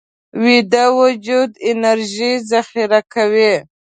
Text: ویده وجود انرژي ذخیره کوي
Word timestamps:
ویده 0.43 0.85
وجود 0.99 1.51
انرژي 1.71 2.31
ذخیره 2.51 3.01
کوي 3.13 3.53